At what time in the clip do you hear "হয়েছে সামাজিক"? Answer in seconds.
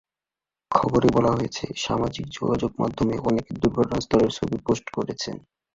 1.31-2.25